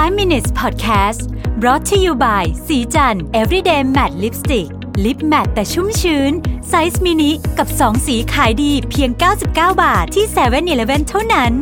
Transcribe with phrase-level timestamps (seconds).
[0.00, 1.22] 5 minutes podcast
[1.60, 4.68] brought to you by ศรีจันทร์ everyday matte lipstick
[5.04, 6.32] lip matte แต่ชุ่มชื้น
[6.68, 9.46] ไซส์มินิกับ 2 สีขายดีเพียง 99
[9.82, 11.52] บาทที่7 e เ e ่ e อเท่านั้น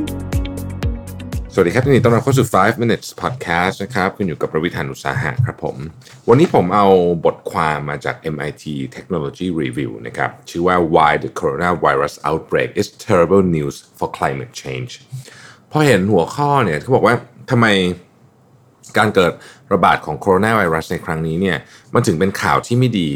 [1.52, 5.76] สวัสดีครับยินดีต้อนรับเข้าสู่ 5 minutes podcast นะครับคุณอยู่กับรวิศ หาญอุตสาหะครับผม
[6.28, 6.86] วันนี้ผมเอา
[7.24, 8.64] บทความมาจาก MIT
[8.96, 14.92] Technology Review นะครับ ชื่อว่า Why the Coronavirus Outbreak is Terrible News for Climate Change
[15.72, 17.14] พอเห็นหัวข้อเนี่ยเขาบอกว่า
[17.52, 17.68] ทำไม
[18.96, 19.32] การเกิด
[19.72, 21.56] ระบาดของโคโรนาไวรัสในครั้งนี้เนี่ย
[21.94, 23.10] มันถึงเป็นข่าวที่ไม่ดี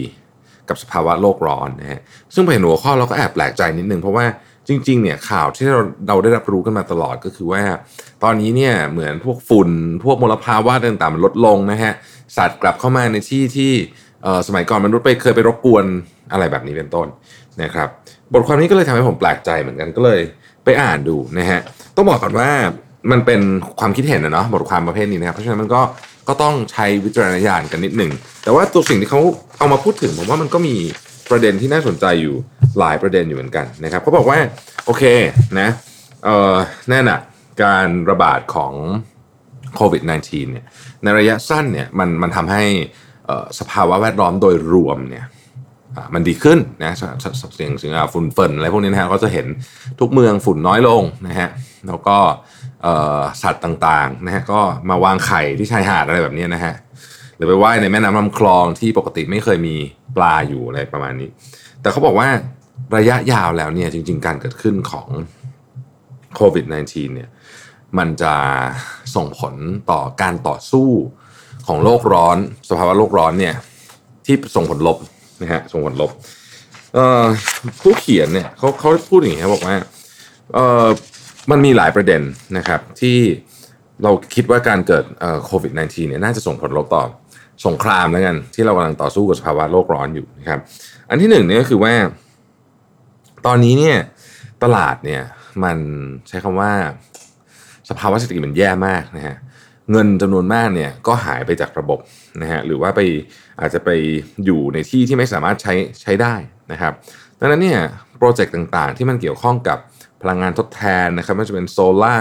[0.68, 2.00] กับสภาวะโลกร้อนนะฮะ
[2.34, 4.26] ซึ่งพอเห็นหัวข้อเราก็แอบแปลกใจนิดนึงเพราะว่า
[4.68, 7.62] จริงๆเนี่ยข่าวที่เราเราได้รับรู้กันมาตลอดก็คือว่า
[8.22, 9.70] ตอนนี้เนี่ยเหมือนพวกฝุ่น
[10.04, 11.92] พวกมลภาวะต่างๆมันลดลงนะฮะ
[12.36, 13.72] สัตว์กลับเข้ามาในที่ที่
[14.46, 15.84] สมัยก่อนมนุษย์ไปเคยไปรบกวน
[16.32, 17.06] อะไรแบบนี้เป็นต้น
[17.62, 17.88] นะครับ
[18.32, 20.20] บทความนี้ก็เลยทำให้ผมแปลกใจเหมือนกันก็เลย
[20.64, 21.60] ไปอ่านดูนะฮะ
[21.96, 22.50] ต้องบอกก่อนว่า
[23.10, 23.40] มันเป็น
[23.80, 25.80] ความคิดเห็นนะเนาะบทความประเภทนี้นะครับ เพราะฉะนั้นมันก็
[26.28, 28.12] ก็ต้องใช้วิจารณญาณกันนิดหนึ่ง
[28.44, 29.20] แต่ว่าตัวสิ่งที่เขา
[29.58, 30.76] เอามาพูดถึงผมว่ามันก็มี
[31.30, 32.34] ประเด็นที่น่าสนใจอยู่
[32.78, 34.38] หลายประเด็นอยู่เหมือนกันนะครับเขาบอกว่า
[34.86, 35.04] โอเค
[35.60, 35.68] นะ
[36.24, 36.54] เออ
[36.90, 37.20] แน่นอะ
[37.62, 38.74] การระบาดของ
[39.76, 40.66] โควิด -19 เนี่ย
[41.02, 42.62] ในระยะสั้นเนี่ยมันมันทำให้
[43.58, 45.24] สภาวะแวดล้อมโดยรวมเนี่ย
[46.14, 49.46] มันดีขึ้นนะเสียงเสียงฝุ่นฝนอะไรพวกนี้นะฮะก็จะเห็น
[50.00, 51.48] ทุกเมืองฝุ่นน้อยลงนะฮะ
[51.88, 52.16] แล้วก็
[53.42, 56.74] สัตว์ต่างๆนะฮะก็มาวางไข่ที่ชายหาดอะไรแบบนี้นะฮะ
[57.36, 59.76] หรือไปว่ายในแม่น้ำลำคลองที่ปกติไม่เคยมี
[60.16, 61.30] ปลาอยู่อะไรประมาณนี้
[61.80, 62.28] แต่เขาบอกว่า
[62.96, 65.08] ระยะยาวแล้วเนี่ยจริง ๆ การเกิดขึ้นของ
[66.36, 67.30] โควิด -19 เนี่ย
[67.98, 68.34] มันจะ
[69.14, 69.54] ส่งผล
[69.90, 70.88] ต่อการต่อสู้
[71.66, 72.36] ของโลกร้อน
[72.68, 73.54] สภาวะโลกร้อนเนี่ย
[74.26, 74.98] ที่ส่งผลลบ
[75.42, 76.10] นะฮะส่งผลลบ
[77.82, 79.76] ผู้เขียนเนี่ยเขาเขาพูดอย่างนี้บอกว่า
[81.50, 82.22] มันมีหลายประเด็น
[82.58, 83.18] นะครับที่
[84.02, 85.04] เราคิดว่าการเกิด
[85.44, 87.04] โควิด -19 เนี่ยน่าจะส่งผลลบต่อ
[87.66, 90.60] สงครามแล้วกัน ที่เรากำลังต่อสู้กับสภาวะโลกร้อนอยู่นะครับ
[91.08, 91.92] อันที่หนึ่งเนี่ยก็คือว่า
[93.46, 93.96] ตอนนี้เนี่ย
[94.62, 95.22] ตลาดเนี่ย
[95.64, 95.78] มัน
[96.28, 96.72] ใช้คำว่า
[97.90, 99.36] สภาวะเศรษฐกิจมันแย่มากนะฮะ
[99.90, 101.98] เงินจำนวนมากเนี่ยก็หายไปจากระบบ
[102.42, 103.00] นะฮะหรือว่าไป
[103.60, 103.90] อาจจะไป
[104.44, 106.34] อยู่ในที่ที่ไม่สามารถใช้ใช้ได้
[106.72, 106.92] นะครับ
[107.38, 107.80] ดังนั้นเนี่ย
[108.18, 109.78] โปรเจกต์ต่างๆ ที่มันเกี่ยวข้องกับ
[110.22, 112.16] พลังงานทดแทนนะครับไม่ว่าจะเป็นโซลา่า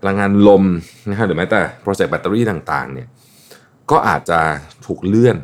[0.00, 0.64] พลังงานลม
[1.08, 3.08] นะครับหรือแม้แต่โปรเจกต์แบตเตอรี่ต่างๆเนี่ย
[3.90, 4.40] ก็อาจจะ
[4.86, 5.36] ถูกเลื่อน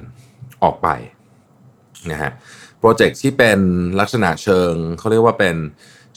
[0.62, 0.88] ออกไป
[2.10, 2.30] นะฮะ
[2.80, 3.58] โปรเจกต์ที่เป็น
[4.00, 5.56] ลักษณะเชิงเขาเรียกว่าเป็น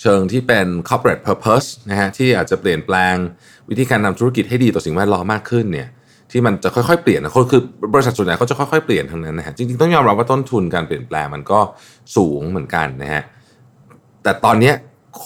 [0.01, 3.15] เชิงที่เป็น corporate purpose นะฮะที่อาจจะเปลี่ยนแปลง
[3.69, 5.89] วิธีการทำธุรกิจให้ดีต่อสิ่งแวดล้อมมากขึ้นเนี่ย
[6.31, 7.61] ที่มันจะค่อยๆเปลี่ยนนะคือ
[7.93, 11.59] บริษัทส่วนใหญ่เขาจะค่อยๆเปลี่ยนทั้งนั้นนะฮะจริงๆต้องยอมรับว่าต้นทุนการเปลี่ยนแปลงมันก็
[12.15, 13.23] สูงเหมือนกันนะฮะ
[14.23, 14.71] แต่ตอนนี้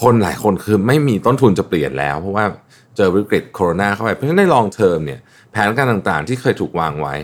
[0.02, 2.46] คนหลายคนคือไม่มีต้นทุนจะเปลี่ยนแล้ว เพราะว่า
[2.96, 5.20] เจอวิกฤตโควิดเข้าไป เพราะฉะนั้นในลองเทอมเนี่ย
[5.52, 7.16] แผนการต่างๆที่เคยถูกวางไว้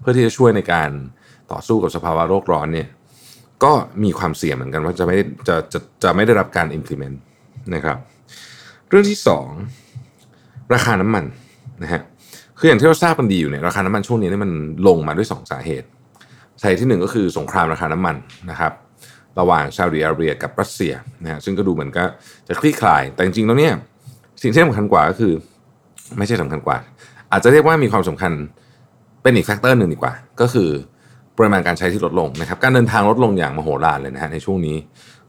[0.00, 0.90] เพื่อที่จะช่วยในการ
[1.52, 2.88] ต่อสู้กับสภาวะโลกร้อนเนี่ย
[3.64, 3.72] ก็
[4.04, 5.16] มีความเสี่ยงเหมือนกันว่าจะไม่
[5.48, 7.16] จะจะจะไม่ได้รับการ implement
[7.74, 7.98] นะครับ
[8.88, 9.18] เรื่องที่
[9.96, 11.24] 2 ราคาน้ำมัน
[11.82, 12.02] นะฮะ
[12.58, 14.52] คืออย่างที่เราทราบกันดีอยู่เนี่ยราคาน้ำมันช่วงนี้นี่มัน
[14.88, 15.88] ลงมาด้วย 2 สาเหตุ
[16.60, 18.16] สาเหตุที่ 1 ก็คือสงครามราคาน้ำมัน
[18.50, 18.72] นะครับ
[19.40, 22.04] ระหว่างซาอุดิอาระเบียกับรัสเซียนะฮะซึ่งก็ดูเหมือนก็
[22.48, 23.74] จะคลี่คลาย แต่จริงๆแล้วเนี่ย
[24.42, 25.32] สิ่งที่สำคัญกว่าก็คือ
[26.18, 26.76] ไม่ใช่สำคัญกว่า
[27.32, 28.32] อาจจะเรียกว่ามีความสำคัญ
[29.22, 30.70] เป็นอีกแฟกเตอร์หนึ่งดีกว่า ก็คือ
[31.36, 34.76] ปริมาณการใช้ที่ลดลงนะครับ การเดินทางลดลงอย่างมโหฬารเลยนะฮะในช่วงนี้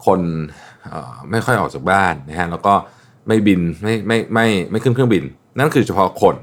[0.06, 0.20] คน
[1.32, 2.74] ไม่ค่อยออกจากบ้านนะฮะแล้วก็
[3.28, 5.24] ไม่บินไม่ไม่ไม่ไม่ขึ้นเครื่องบิน
[5.58, 6.36] นั่นคือเฉพาะคน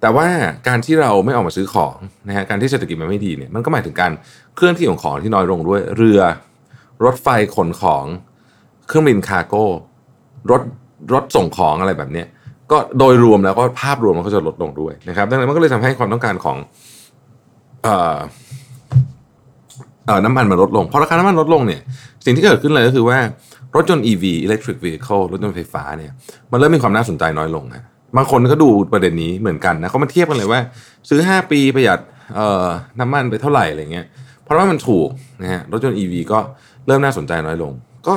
[0.00, 0.26] แต่ว่า
[0.68, 1.94] การที่เราไม่ออกมาซื้อของ
[2.28, 4.12] นะฮะการที่เศรษฐกิจมันไม่ดีเนี่ยมันก็หมายถึงการ
[4.56, 6.20] เคลื่อนที่ของของที่น้อยลงด้วยเรือ
[7.04, 8.04] รถไฟขนของ
[8.86, 9.64] เครื่องบินคาร์โก้
[10.50, 10.62] รถ
[11.14, 12.24] รถส่งของอะไรแบบนี้
[12.70, 16.56] ก็โดยรวมแล้วก็ภาพรวมมันก็จะลดลงด้วยนะครับ ดังนั้นมันก็เลยทำให้ความต้องการของ
[17.82, 18.16] เอ่อ
[20.06, 21.80] เอ่อน้ำมันมันลดลงพอราคาน้ำมันลดลงเนี่ย
[22.24, 23.18] สิ่งที่เกิดขึ้นเลยก็คือว่า
[23.76, 26.12] รถยนต์ EV electric vehicle รถยนต์ไฟฟ้าเนี่ย
[26.52, 27.84] มันเริ่มมีความน่าสนใจน้อยลงฮะ
[28.16, 30.60] บางคนก็ดูประเด็นนี้เหมือนกันนะเขามาเทียบกันเลยว่า
[31.08, 31.98] ซื้อ 5 ปีประหยัด
[32.36, 32.66] เอ่อ
[33.00, 34.06] น้ำมันไปเท่าไหร่อะไรเงี้ย
[34.44, 35.08] เพราะว่ามันถูก
[35.42, 36.38] นะฮะรถยนต์ EV ก็
[36.86, 37.72] เริ่มน่าสนใจน้อยลง
[38.06, 38.14] ก็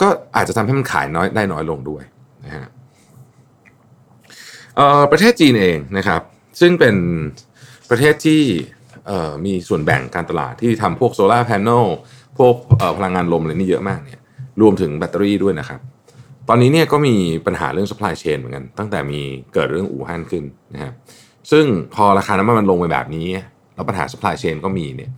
[0.00, 2.02] ก็อาจจะทำให้มันขายน้อยได้น้อยลงด้วย
[2.44, 2.66] นะฮะ
[5.12, 6.22] ประเทศจีนเองนะครับ
[6.60, 6.94] ซึ่งเป็น
[7.90, 8.42] ประเทศที่
[9.44, 11.62] มีส่วนแบ่งการตลาดที่ทำพวกโซลาร์แผง
[12.38, 12.54] พวก
[12.96, 14.20] พลังงานลมอะไรนี่เยอะมากเนี่ย
[14.60, 15.80] รวมถึงแบตเตอรี่ด้วยนะครับ
[16.48, 17.14] ตอนนี้เนี่ยก็มี
[17.46, 19.20] ปัญหาเรื่อง supply chain เหมือนกัน ตั้งแต่มี
[19.54, 20.94] เกิดเรื่องอู่ฮั่นขึ้นนะครับ
[21.50, 21.64] ซึ่ง
[21.94, 23.26] พอราคาน้ำมันมันลงไปแบบนี้
[23.74, 25.10] แล้วปัญหา supply chain ก็มีเนี่ย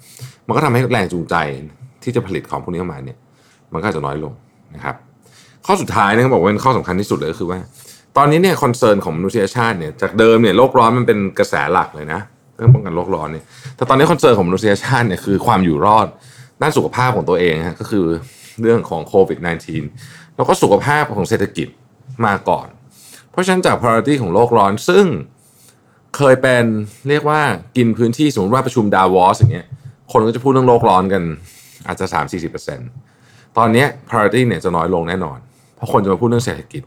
[0.47, 1.35] มันก็ทำให้แรงจูงใจ
[2.05, 3.19] ที่จะผลิตของพวกนี้ออกมาเนี่ย
[3.73, 4.33] มันก็จะน้อยลง
[4.75, 4.97] นะครับ
[5.67, 7.59] ข้อสุดท้ายนะเขาบอกว่าเป็นข้อสำคัญที่สุดเลยก็คือว่า
[8.17, 12.21] ตอนนี้เนี่ย concern ของมนุษยชาติเนี่ยจากเดิมเนี่ยโลกร้อนมันเป็นกระแสหลักเลยนะ
[12.57, 13.45] เรื่องป้องกันโลกร้อนเนี่ย
[13.77, 16.07] แต่ตอนนี้ concern ของมนุษยชาติเนี่ยคือความอยู่รอด
[16.63, 18.05] ด้านสุขภาพของตัวเองฮะก็คือ
[18.61, 19.39] เรื่องของโควิด
[19.87, 21.69] -19 แล้วก็สุขภาพของเศรษฐกิจ
[22.27, 22.67] มาก่อน
[23.31, 25.07] เพราะฉะนั้นจาก priority ของโลกร้อนซึ่ง
[26.17, 26.65] เคยเป็น
[27.09, 27.41] เรียกว่า
[27.77, 29.67] กินพื้นที่สมมติว่าประชุมดาวอสอย่างเงี้ย
[30.13, 31.23] คนก็จะพูดเรื่องโลกร้อนกัน
[31.87, 32.06] อาจจะ
[32.82, 35.38] 3-40%ตอนนี้ priority เนี่ยจะน้อยลงแน่นอน
[35.76, 36.82] เพราะคนจะมาพูดเรื่องเศรษฐกิจ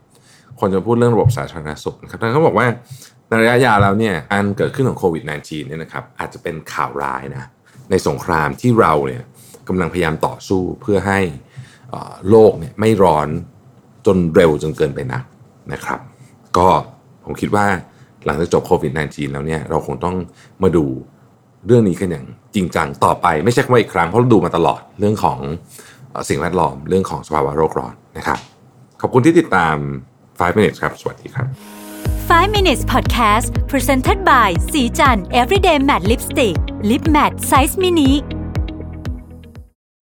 [0.60, 2.68] คนจะพูดเรื่องระบบสาธารณสุขนะครับดังนั้นเขาบอกว่า
[3.28, 7.44] ในระยะยาวแล้วเนี่ยอันเกิดขึ้นของโควิด -19 เนี่ยนะครับอาจจะเป็นข่าวร้ายนะ
[7.92, 9.24] ในสงครามที่เราเนี่ย
[9.68, 11.20] กำลังพยายามต่อสู้เพื่อให้
[12.30, 13.28] โลกเนี่ยไม่ร้อน
[14.06, 15.24] จนเร็วจนเกินไปนัก
[15.74, 16.00] นะครับ
[16.58, 16.68] ก็
[17.26, 17.66] ผมคิดว่า
[18.26, 20.16] หลังจากจบโควิด -19 แล้วเนี่ยเราคงต้อง
[20.64, 20.86] มาดู
[21.68, 22.26] เรื่องนี้กันอย่าง
[22.56, 25.40] จริงจังต่อไปไม่ใช่แค่อีกครั้งเพราะเราดูมาตลอดเรื่องของ
[26.30, 28.38] สิ่งแวดล้อมเรื่องของสภาวะโลกร้อนนะครับ
[29.02, 29.76] ขอบคุณที่ติดตาม
[30.20, 31.48] 5 minutes ครับ สวัสดีครับ
[32.30, 36.56] 5 minutes podcast presented by สีจัน everyday matte lipstick
[36.90, 38.10] lip matte size mini